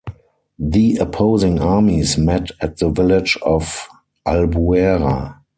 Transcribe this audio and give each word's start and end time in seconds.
The 0.57 0.95
opposing 0.97 1.59
armies 1.59 2.17
met 2.17 2.49
at 2.59 2.77
the 2.77 2.89
village 2.89 3.37
of 3.43 3.87
Albuera. 4.27 5.37